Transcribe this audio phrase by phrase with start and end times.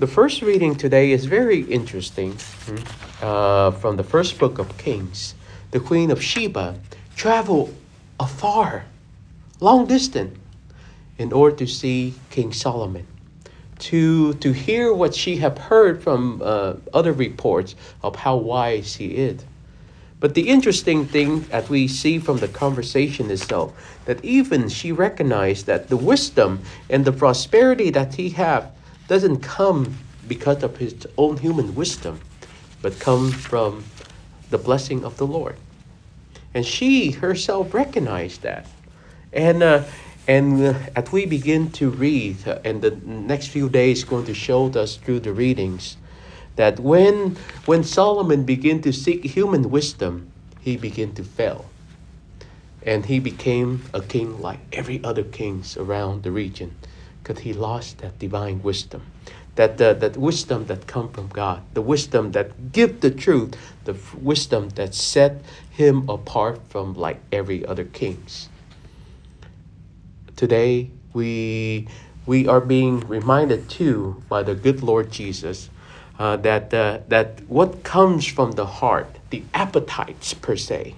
[0.00, 2.34] The first reading today is very interesting
[3.20, 5.34] uh, from the first book of Kings.
[5.72, 6.80] The Queen of Sheba
[7.16, 7.76] traveled
[8.18, 8.86] afar,
[9.60, 10.38] long distance,
[11.18, 13.06] in order to see King Solomon,
[13.80, 19.16] to, to hear what she had heard from uh, other reports of how wise he
[19.16, 19.44] is.
[20.18, 23.74] But the interesting thing that we see from the conversation itself,
[24.06, 28.72] that even she recognized that the wisdom and the prosperity that he have
[29.10, 29.96] doesn't come
[30.28, 32.20] because of his own human wisdom,
[32.80, 33.82] but comes from
[34.50, 35.56] the blessing of the Lord.
[36.54, 38.68] And she herself recognized that.
[39.32, 39.82] And uh,
[40.28, 44.34] and uh, as we begin to read, uh, and the next few days going to
[44.34, 45.96] show us through the readings,
[46.54, 50.30] that when when Solomon began to seek human wisdom,
[50.60, 51.64] he began to fail.
[52.86, 56.76] And he became a king like every other kings around the region,
[57.22, 59.02] because he lost that divine wisdom
[59.60, 63.96] that uh, that wisdom that come from God, the wisdom that give the truth, the
[64.18, 68.48] wisdom that set him apart from like every other kings.
[70.36, 71.88] Today we
[72.26, 75.68] we are being reminded too by the good Lord Jesus
[76.18, 80.94] uh, that uh, that what comes from the heart, the appetites per se,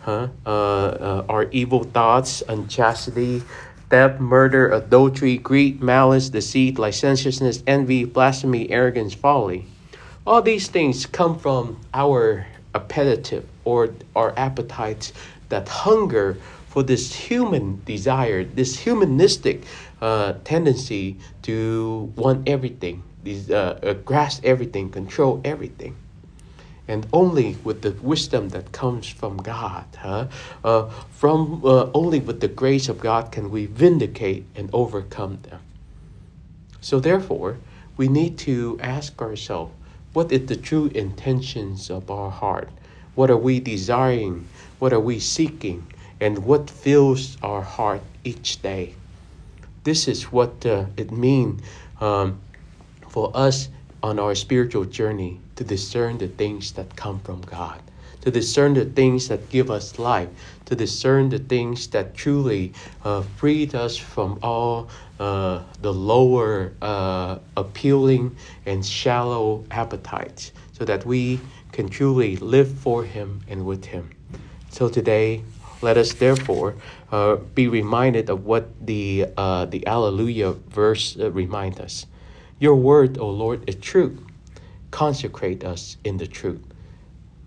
[0.00, 3.42] huh, uh, uh our evil thoughts, unchastity,
[3.90, 9.66] theft, murder, adultery, greed, malice, deceit, licentiousness, envy, blasphemy, arrogance, folly.
[10.26, 15.12] All these things come from our appetitive or our appetites
[15.48, 19.64] that hunger for this human desire, this humanistic
[20.00, 25.96] uh, tendency to want everything, these, uh, uh, grasp everything, control everything
[26.90, 30.26] and only with the wisdom that comes from God, huh?
[30.64, 35.60] Uh, from uh, only with the grace of God can we vindicate and overcome them.
[36.80, 37.58] So therefore,
[37.96, 39.72] we need to ask ourselves,
[40.14, 42.70] what is the true intentions of our heart?
[43.14, 44.48] What are we desiring?
[44.80, 45.86] What are we seeking?
[46.20, 48.96] And what fills our heart each day?
[49.84, 51.62] This is what uh, it means
[52.00, 52.40] um,
[53.08, 53.68] for us
[54.02, 57.80] on our spiritual journey to discern the things that come from God,
[58.22, 60.28] to discern the things that give us life,
[60.66, 62.72] to discern the things that truly
[63.04, 71.04] uh, freed us from all uh, the lower, uh, appealing, and shallow appetites, so that
[71.04, 71.40] we
[71.72, 74.10] can truly live for Him and with Him.
[74.70, 75.42] So today,
[75.82, 76.74] let us therefore
[77.10, 82.06] uh, be reminded of what the uh, the Alleluia verse uh, reminds us.
[82.60, 84.18] Your word, O Lord, is true
[84.92, 86.64] consecrate us in the truth.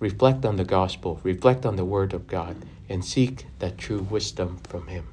[0.00, 2.56] Reflect on the gospel, reflect on the word of God,
[2.88, 5.06] and seek that true wisdom from Him.